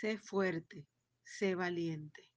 Sé 0.00 0.16
fuerte, 0.16 0.86
sé 1.24 1.56
valiente. 1.56 2.30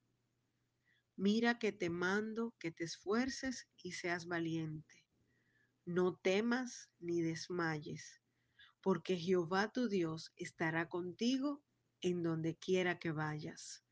Mira 1.15 1.59
que 1.59 1.71
te 1.71 1.91
mando 1.91 2.55
que 2.57 2.71
te 2.71 2.85
esfuerces 2.85 3.67
y 3.83 3.91
seas 3.91 4.25
valiente. 4.25 5.05
No 5.85 6.15
temas 6.15 6.89
ni 6.97 7.21
desmayes, 7.21 8.19
porque 8.81 9.15
Jehová 9.15 9.71
tu 9.71 9.89
Dios 9.89 10.33
estará 10.37 10.89
contigo 10.89 11.63
en 12.01 12.23
donde 12.23 12.57
quiera 12.57 12.97
que 12.97 13.11
vayas. 13.11 13.85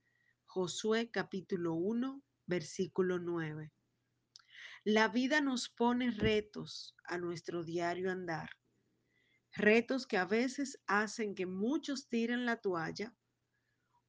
Josué 0.47 1.11
capítulo 1.11 1.75
1, 1.75 2.23
versículo 2.47 3.19
9. 3.19 3.71
La 4.83 5.09
vida 5.09 5.41
nos 5.41 5.69
pone 5.69 6.09
retos 6.09 6.95
a 7.03 7.19
nuestro 7.19 7.63
diario 7.63 8.09
andar, 8.09 8.49
retos 9.51 10.07
que 10.07 10.17
a 10.17 10.25
veces 10.25 10.81
hacen 10.87 11.35
que 11.35 11.45
muchos 11.45 12.09
tiren 12.09 12.47
la 12.47 12.59
toalla 12.59 13.15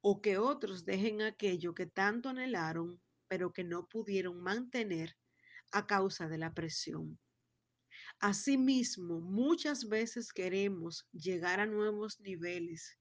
o 0.01 0.21
que 0.21 0.37
otros 0.37 0.83
dejen 0.83 1.21
aquello 1.21 1.75
que 1.75 1.85
tanto 1.85 2.29
anhelaron, 2.29 2.99
pero 3.27 3.53
que 3.53 3.63
no 3.63 3.87
pudieron 3.87 4.41
mantener 4.41 5.15
a 5.71 5.85
causa 5.85 6.27
de 6.27 6.39
la 6.39 6.53
presión. 6.53 7.19
Asimismo, 8.19 9.19
muchas 9.21 9.87
veces 9.87 10.33
queremos 10.33 11.07
llegar 11.11 11.59
a 11.59 11.65
nuevos 11.65 12.19
niveles, 12.19 12.97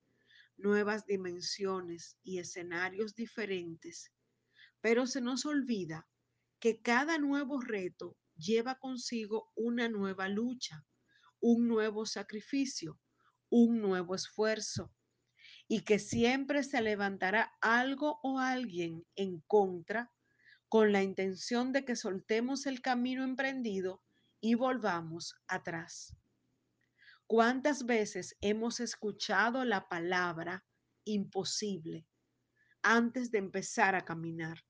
nuevas 0.56 1.06
dimensiones 1.06 2.16
y 2.22 2.38
escenarios 2.38 3.14
diferentes, 3.14 4.12
pero 4.80 5.06
se 5.06 5.20
nos 5.20 5.46
olvida 5.46 6.06
que 6.58 6.80
cada 6.80 7.18
nuevo 7.18 7.60
reto 7.60 8.16
lleva 8.36 8.78
consigo 8.78 9.50
una 9.56 9.88
nueva 9.88 10.28
lucha, 10.28 10.84
un 11.40 11.66
nuevo 11.66 12.04
sacrificio, 12.04 13.00
un 13.48 13.80
nuevo 13.80 14.14
esfuerzo 14.14 14.92
y 15.72 15.82
que 15.82 16.00
siempre 16.00 16.64
se 16.64 16.82
levantará 16.82 17.52
algo 17.60 18.18
o 18.24 18.40
alguien 18.40 19.06
en 19.14 19.38
contra 19.42 20.10
con 20.68 20.90
la 20.90 21.00
intención 21.00 21.70
de 21.70 21.84
que 21.84 21.94
soltemos 21.94 22.66
el 22.66 22.82
camino 22.82 23.22
emprendido 23.22 24.02
y 24.40 24.56
volvamos 24.56 25.36
atrás. 25.46 26.16
¿Cuántas 27.28 27.86
veces 27.86 28.36
hemos 28.40 28.80
escuchado 28.80 29.64
la 29.64 29.88
palabra 29.88 30.66
imposible 31.04 32.04
antes 32.82 33.30
de 33.30 33.38
empezar 33.38 33.94
a 33.94 34.04
caminar? 34.04 34.64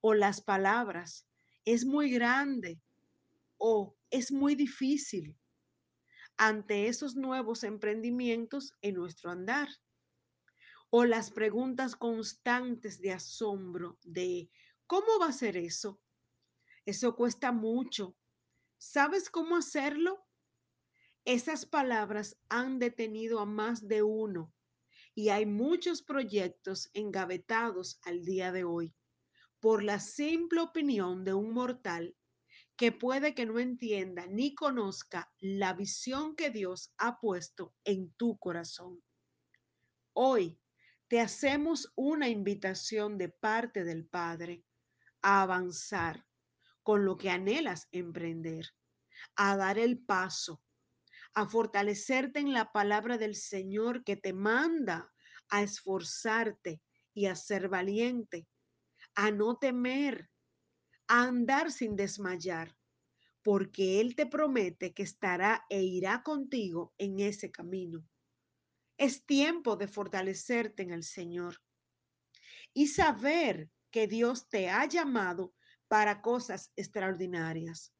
O 0.00 0.12
las 0.12 0.40
palabras 0.40 1.24
es 1.64 1.84
muy 1.84 2.10
grande 2.10 2.82
o 3.58 3.96
es 4.10 4.32
muy 4.32 4.56
difícil 4.56 5.38
ante 6.36 6.88
esos 6.88 7.14
nuevos 7.14 7.62
emprendimientos 7.62 8.74
en 8.82 8.96
nuestro 8.96 9.30
andar 9.30 9.68
o 10.98 11.04
las 11.04 11.30
preguntas 11.30 11.94
constantes 11.94 13.02
de 13.02 13.12
asombro 13.12 13.98
de 14.02 14.50
¿cómo 14.86 15.18
va 15.20 15.26
a 15.26 15.32
ser 15.32 15.58
eso? 15.58 16.00
Eso 16.86 17.14
cuesta 17.14 17.52
mucho. 17.52 18.16
¿Sabes 18.78 19.28
cómo 19.28 19.56
hacerlo? 19.56 20.26
Esas 21.26 21.66
palabras 21.66 22.38
han 22.48 22.78
detenido 22.78 23.40
a 23.40 23.44
más 23.44 23.86
de 23.86 24.02
uno 24.02 24.54
y 25.14 25.28
hay 25.28 25.44
muchos 25.44 26.02
proyectos 26.02 26.88
engavetados 26.94 28.00
al 28.04 28.24
día 28.24 28.50
de 28.50 28.64
hoy 28.64 28.96
por 29.60 29.82
la 29.82 30.00
simple 30.00 30.60
opinión 30.62 31.24
de 31.24 31.34
un 31.34 31.52
mortal 31.52 32.16
que 32.74 32.90
puede 32.90 33.34
que 33.34 33.44
no 33.44 33.58
entienda 33.58 34.26
ni 34.28 34.54
conozca 34.54 35.30
la 35.40 35.74
visión 35.74 36.34
que 36.36 36.48
Dios 36.48 36.94
ha 36.96 37.20
puesto 37.20 37.74
en 37.84 38.14
tu 38.14 38.38
corazón. 38.38 39.02
Hoy 40.14 40.58
te 41.08 41.20
hacemos 41.20 41.92
una 41.94 42.28
invitación 42.28 43.16
de 43.16 43.28
parte 43.28 43.84
del 43.84 44.06
Padre 44.06 44.64
a 45.22 45.42
avanzar 45.42 46.26
con 46.82 47.04
lo 47.04 47.16
que 47.16 47.30
anhelas 47.30 47.88
emprender, 47.92 48.66
a 49.36 49.56
dar 49.56 49.78
el 49.78 49.98
paso, 49.98 50.62
a 51.34 51.46
fortalecerte 51.46 52.40
en 52.40 52.52
la 52.52 52.72
palabra 52.72 53.18
del 53.18 53.34
Señor 53.34 54.04
que 54.04 54.16
te 54.16 54.32
manda 54.32 55.12
a 55.48 55.62
esforzarte 55.62 56.82
y 57.14 57.26
a 57.26 57.36
ser 57.36 57.68
valiente, 57.68 58.48
a 59.14 59.30
no 59.30 59.58
temer, 59.58 60.28
a 61.08 61.22
andar 61.22 61.70
sin 61.70 61.94
desmayar, 61.94 62.76
porque 63.42 64.00
Él 64.00 64.16
te 64.16 64.26
promete 64.26 64.92
que 64.92 65.04
estará 65.04 65.64
e 65.70 65.82
irá 65.82 66.22
contigo 66.24 66.94
en 66.98 67.20
ese 67.20 67.50
camino. 67.52 68.04
Es 68.98 69.26
tiempo 69.26 69.76
de 69.76 69.88
fortalecerte 69.88 70.82
en 70.82 70.90
el 70.90 71.02
Señor 71.02 71.62
y 72.72 72.88
saber 72.88 73.70
que 73.90 74.06
Dios 74.06 74.48
te 74.48 74.68
ha 74.68 74.86
llamado 74.86 75.54
para 75.88 76.22
cosas 76.22 76.72
extraordinarias, 76.76 77.92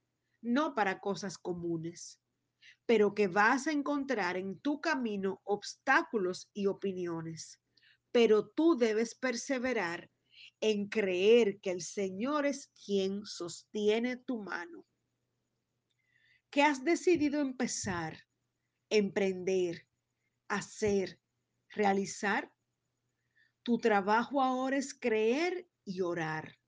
no 0.43 0.75
para 0.75 1.01
cosas 1.01 1.39
comunes, 1.39 2.21
pero 2.87 3.15
que 3.15 3.29
vas 3.29 3.67
a 3.67 3.73
encontrar 3.73 4.37
en 4.37 4.59
tu 4.61 4.81
camino 4.81 5.41
obstáculos 5.45 6.51
y 6.53 6.67
opiniones. 6.67 7.61
Pero 8.13 8.49
tú 8.49 8.77
debes 8.77 9.15
perseverar 9.15 10.11
en 10.61 10.89
creer 10.89 11.61
que 11.61 11.71
el 11.71 11.83
Señor 11.83 12.47
es 12.47 12.69
quien 12.85 13.27
sostiene 13.27 14.17
tu 14.17 14.43
mano. 14.43 14.87
Que 16.51 16.63
has 16.63 16.85
decidido 16.85 17.41
empezar, 17.41 18.19
emprender, 18.89 19.87
hacer, 20.49 21.21
realizar. 21.71 22.53
Tu 23.63 23.79
trabajo 23.79 24.43
ahora 24.43 24.77
es 24.77 24.95
creer 24.95 25.69
y 25.85 26.01
orar, 26.01 26.59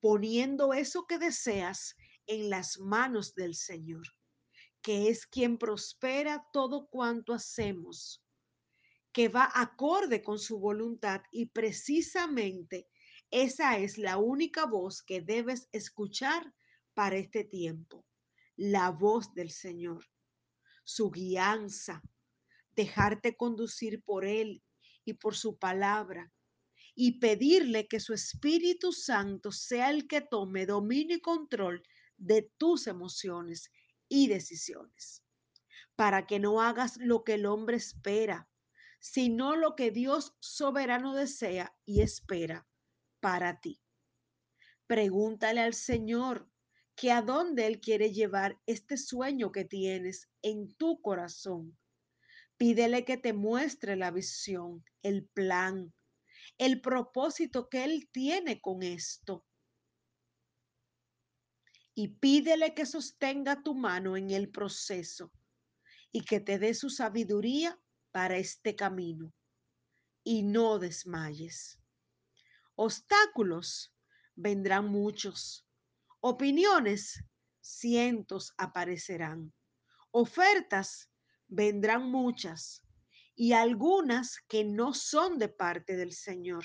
poniendo 0.00 0.74
eso 0.74 1.06
que 1.06 1.18
deseas 1.18 1.96
en 2.26 2.50
las 2.50 2.78
manos 2.78 3.34
del 3.34 3.54
Señor, 3.54 4.06
que 4.82 5.08
es 5.08 5.26
quien 5.26 5.58
prospera 5.58 6.46
todo 6.52 6.88
cuanto 6.88 7.32
hacemos, 7.32 8.22
que 9.12 9.28
va 9.28 9.50
acorde 9.54 10.22
con 10.22 10.38
su 10.38 10.58
voluntad 10.58 11.22
y 11.32 11.46
precisamente 11.46 12.88
esa 13.30 13.78
es 13.78 13.96
la 13.98 14.18
única 14.18 14.66
voz 14.66 15.02
que 15.02 15.20
debes 15.20 15.68
escuchar 15.72 16.52
para 16.94 17.16
este 17.16 17.44
tiempo, 17.44 18.04
la 18.56 18.90
voz 18.90 19.32
del 19.34 19.50
Señor, 19.50 20.04
su 20.84 21.10
guianza, 21.10 22.02
dejarte 22.80 23.36
conducir 23.36 24.02
por 24.02 24.24
Él 24.24 24.62
y 25.04 25.14
por 25.14 25.36
su 25.36 25.58
palabra 25.58 26.32
y 26.94 27.18
pedirle 27.18 27.88
que 27.88 28.00
su 28.00 28.14
Espíritu 28.14 28.92
Santo 28.92 29.52
sea 29.52 29.90
el 29.90 30.08
que 30.08 30.22
tome 30.22 30.64
dominio 30.64 31.16
y 31.16 31.20
control 31.20 31.82
de 32.16 32.50
tus 32.56 32.86
emociones 32.86 33.70
y 34.08 34.28
decisiones, 34.28 35.22
para 35.94 36.26
que 36.26 36.38
no 36.38 36.62
hagas 36.62 36.96
lo 36.96 37.22
que 37.22 37.34
el 37.34 37.46
hombre 37.46 37.76
espera, 37.76 38.48
sino 38.98 39.56
lo 39.56 39.76
que 39.76 39.90
Dios 39.90 40.34
soberano 40.40 41.14
desea 41.14 41.74
y 41.84 42.00
espera 42.00 42.66
para 43.20 43.60
ti. 43.60 43.80
Pregúntale 44.86 45.60
al 45.60 45.74
Señor 45.74 46.50
que 46.96 47.12
a 47.12 47.22
dónde 47.22 47.66
Él 47.66 47.80
quiere 47.80 48.12
llevar 48.12 48.58
este 48.66 48.96
sueño 48.96 49.52
que 49.52 49.64
tienes 49.64 50.28
en 50.42 50.74
tu 50.74 51.00
corazón 51.00 51.78
Pídele 52.60 53.06
que 53.06 53.16
te 53.16 53.32
muestre 53.32 53.96
la 53.96 54.10
visión, 54.10 54.84
el 55.02 55.26
plan, 55.28 55.94
el 56.58 56.82
propósito 56.82 57.70
que 57.70 57.84
Él 57.84 58.10
tiene 58.12 58.60
con 58.60 58.82
esto. 58.82 59.46
Y 61.94 62.08
pídele 62.08 62.74
que 62.74 62.84
sostenga 62.84 63.62
tu 63.62 63.74
mano 63.74 64.14
en 64.14 64.30
el 64.30 64.50
proceso 64.50 65.32
y 66.12 66.20
que 66.20 66.38
te 66.38 66.58
dé 66.58 66.74
su 66.74 66.90
sabiduría 66.90 67.80
para 68.12 68.36
este 68.36 68.76
camino. 68.76 69.32
Y 70.22 70.42
no 70.42 70.78
desmayes. 70.78 71.80
Obstáculos 72.74 73.94
vendrán 74.34 74.86
muchos. 74.88 75.66
Opiniones, 76.20 77.24
cientos 77.62 78.52
aparecerán. 78.58 79.54
Ofertas, 80.10 81.10
vendrán 81.50 82.10
muchas 82.10 82.82
y 83.34 83.52
algunas 83.52 84.38
que 84.48 84.64
no 84.64 84.94
son 84.94 85.38
de 85.38 85.48
parte 85.48 85.96
del 85.96 86.12
Señor, 86.12 86.64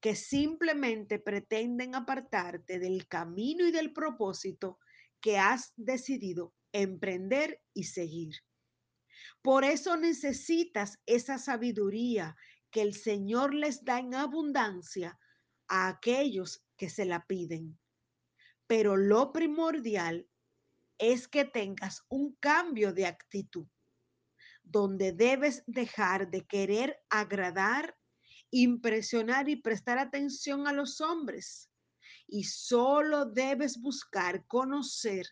que 0.00 0.16
simplemente 0.16 1.18
pretenden 1.18 1.94
apartarte 1.94 2.78
del 2.78 3.06
camino 3.06 3.66
y 3.66 3.70
del 3.70 3.92
propósito 3.92 4.78
que 5.20 5.38
has 5.38 5.72
decidido 5.76 6.54
emprender 6.72 7.60
y 7.72 7.84
seguir. 7.84 8.34
Por 9.42 9.64
eso 9.64 9.96
necesitas 9.96 10.98
esa 11.06 11.38
sabiduría 11.38 12.36
que 12.70 12.82
el 12.82 12.94
Señor 12.94 13.54
les 13.54 13.84
da 13.84 13.98
en 13.98 14.14
abundancia 14.14 15.18
a 15.68 15.88
aquellos 15.88 16.64
que 16.76 16.88
se 16.88 17.04
la 17.04 17.26
piden. 17.26 17.78
Pero 18.66 18.96
lo 18.96 19.32
primordial 19.32 20.26
es 20.98 21.28
que 21.28 21.44
tengas 21.44 22.02
un 22.08 22.36
cambio 22.40 22.92
de 22.92 23.06
actitud 23.06 23.66
donde 24.64 25.12
debes 25.12 25.62
dejar 25.66 26.30
de 26.30 26.44
querer 26.46 26.98
agradar 27.08 27.94
impresionar 28.54 29.48
y 29.48 29.56
prestar 29.56 29.98
atención 29.98 30.68
a 30.68 30.72
los 30.72 31.00
hombres. 31.00 31.70
Y 32.28 32.44
solo 32.44 33.26
debes 33.26 33.80
buscar 33.80 34.46
conocer 34.46 35.26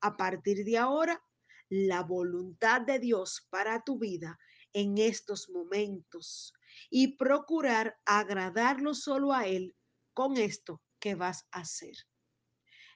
a 0.00 0.16
partir 0.16 0.64
de 0.64 0.78
ahora 0.78 1.20
la 1.68 2.04
voluntad 2.04 2.82
de 2.82 3.00
Dios 3.00 3.46
para 3.50 3.82
tu 3.82 3.98
vida 3.98 4.38
en 4.72 4.96
estos 4.96 5.50
momentos 5.50 6.54
y 6.88 7.16
procurar 7.16 7.98
agradarlo 8.04 8.94
solo 8.94 9.32
a 9.32 9.48
Él 9.48 9.74
con 10.14 10.36
esto 10.36 10.80
que 11.00 11.16
vas 11.16 11.48
a 11.50 11.60
hacer. 11.60 11.96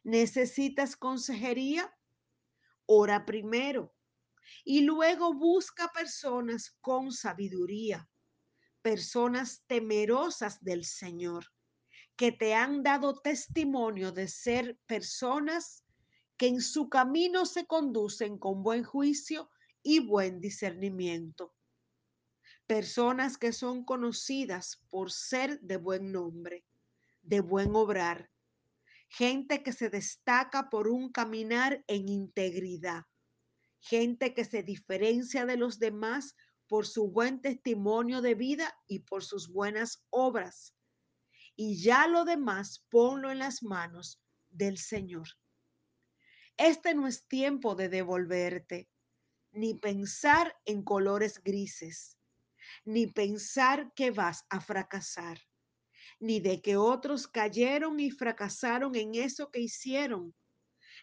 ¿Necesitas 0.04 0.96
consejería? 0.96 1.92
Ora 2.86 3.26
primero 3.26 3.92
y 4.64 4.82
luego 4.82 5.34
busca 5.34 5.90
personas 5.92 6.76
con 6.80 7.12
sabiduría, 7.12 8.08
personas 8.82 9.62
temerosas 9.66 10.62
del 10.62 10.84
Señor, 10.84 11.46
que 12.16 12.32
te 12.32 12.54
han 12.54 12.82
dado 12.82 13.20
testimonio 13.20 14.12
de 14.12 14.28
ser 14.28 14.78
personas 14.86 15.84
que 16.36 16.48
en 16.48 16.60
su 16.60 16.88
camino 16.88 17.46
se 17.46 17.66
conducen 17.66 18.38
con 18.38 18.62
buen 18.62 18.84
juicio 18.84 19.50
y 19.82 20.00
buen 20.00 20.40
discernimiento. 20.40 21.54
Personas 22.66 23.38
que 23.38 23.52
son 23.52 23.84
conocidas 23.84 24.82
por 24.88 25.10
ser 25.10 25.60
de 25.60 25.76
buen 25.76 26.12
nombre, 26.12 26.64
de 27.22 27.40
buen 27.40 27.74
obrar. 27.74 28.30
Gente 29.08 29.62
que 29.62 29.72
se 29.72 29.90
destaca 29.90 30.70
por 30.70 30.88
un 30.88 31.12
caminar 31.12 31.84
en 31.86 32.08
integridad. 32.08 33.02
Gente 33.82 34.32
que 34.32 34.44
se 34.44 34.62
diferencia 34.62 35.44
de 35.44 35.56
los 35.56 35.78
demás 35.78 36.36
por 36.68 36.86
su 36.86 37.10
buen 37.10 37.40
testimonio 37.40 38.22
de 38.22 38.34
vida 38.34 38.72
y 38.86 39.00
por 39.00 39.24
sus 39.24 39.52
buenas 39.52 40.06
obras. 40.08 40.74
Y 41.56 41.82
ya 41.82 42.06
lo 42.06 42.24
demás 42.24 42.86
ponlo 42.88 43.30
en 43.30 43.40
las 43.40 43.62
manos 43.62 44.22
del 44.48 44.78
Señor. 44.78 45.28
Este 46.56 46.94
no 46.94 47.08
es 47.08 47.26
tiempo 47.26 47.74
de 47.74 47.88
devolverte, 47.88 48.88
ni 49.50 49.74
pensar 49.74 50.54
en 50.64 50.82
colores 50.84 51.42
grises, 51.42 52.16
ni 52.84 53.08
pensar 53.08 53.92
que 53.94 54.12
vas 54.12 54.44
a 54.48 54.60
fracasar, 54.60 55.38
ni 56.20 56.40
de 56.40 56.62
que 56.62 56.76
otros 56.76 57.26
cayeron 57.26 57.98
y 58.00 58.10
fracasaron 58.10 58.94
en 58.94 59.16
eso 59.16 59.50
que 59.50 59.60
hicieron, 59.60 60.34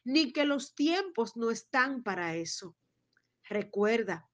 ni 0.04 0.32
que 0.32 0.46
los 0.46 0.76
tiempos 0.76 1.36
no 1.36 1.52
están 1.52 2.04
para 2.04 2.36
eso. 2.36 2.78
Recuerda, 3.44 4.30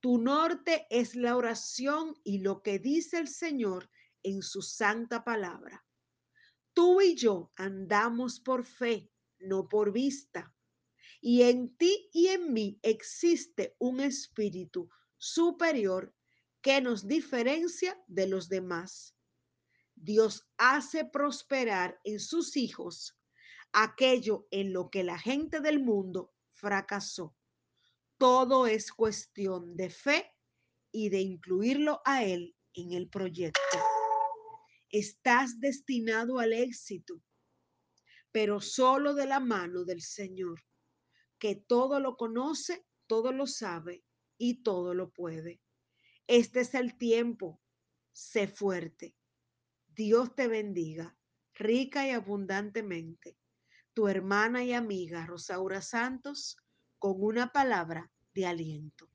tu 0.00 0.18
norte 0.18 0.86
es 0.90 1.14
la 1.14 1.36
oración 1.36 2.18
y 2.24 2.38
lo 2.38 2.62
que 2.62 2.78
dice 2.78 3.18
el 3.18 3.28
Señor 3.28 3.90
en 4.22 4.42
su 4.42 4.62
santa 4.62 5.24
palabra. 5.24 5.84
Tú 6.72 7.00
y 7.00 7.14
yo 7.14 7.50
andamos 7.56 8.40
por 8.40 8.64
fe 8.64 9.10
no 9.40 9.68
por 9.68 9.92
vista. 9.92 10.54
Y 11.20 11.42
en 11.42 11.76
ti 11.76 12.08
y 12.12 12.28
en 12.28 12.52
mí 12.52 12.78
existe 12.82 13.76
un 13.78 14.00
espíritu 14.00 14.88
superior 15.18 16.14
que 16.62 16.80
nos 16.80 17.06
diferencia 17.06 17.98
de 18.06 18.26
los 18.26 18.48
demás. 18.48 19.14
Dios 19.94 20.48
hace 20.56 21.04
prosperar 21.04 22.00
en 22.04 22.20
sus 22.20 22.56
hijos 22.56 23.18
aquello 23.72 24.46
en 24.50 24.72
lo 24.72 24.90
que 24.90 25.04
la 25.04 25.18
gente 25.18 25.60
del 25.60 25.80
mundo 25.80 26.32
fracasó. 26.52 27.36
Todo 28.18 28.66
es 28.66 28.92
cuestión 28.92 29.76
de 29.76 29.90
fe 29.90 30.34
y 30.92 31.08
de 31.08 31.20
incluirlo 31.20 32.02
a 32.04 32.24
Él 32.24 32.56
en 32.74 32.92
el 32.92 33.08
proyecto. 33.08 33.78
Estás 34.90 35.60
destinado 35.60 36.38
al 36.38 36.52
éxito 36.52 37.22
pero 38.32 38.60
solo 38.60 39.14
de 39.14 39.26
la 39.26 39.40
mano 39.40 39.84
del 39.84 40.02
Señor, 40.02 40.62
que 41.38 41.56
todo 41.56 42.00
lo 42.00 42.16
conoce, 42.16 42.86
todo 43.06 43.32
lo 43.32 43.46
sabe 43.46 44.04
y 44.38 44.62
todo 44.62 44.94
lo 44.94 45.10
puede. 45.10 45.60
Este 46.26 46.60
es 46.60 46.74
el 46.74 46.96
tiempo. 46.96 47.60
Sé 48.12 48.46
fuerte. 48.46 49.16
Dios 49.88 50.34
te 50.34 50.46
bendiga, 50.46 51.16
rica 51.54 52.06
y 52.06 52.10
abundantemente. 52.10 53.36
Tu 53.92 54.08
hermana 54.08 54.62
y 54.62 54.72
amiga 54.72 55.26
Rosaura 55.26 55.82
Santos, 55.82 56.56
con 56.98 57.16
una 57.18 57.52
palabra 57.52 58.10
de 58.34 58.46
aliento. 58.46 59.08